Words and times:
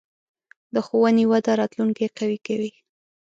د 0.73 0.75
ښوونې 0.85 1.23
وده 1.31 1.51
راتلونکې 1.61 2.07
قوي 2.17 2.39
کوي. 2.47 2.71